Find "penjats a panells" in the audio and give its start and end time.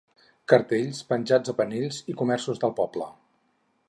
1.11-1.99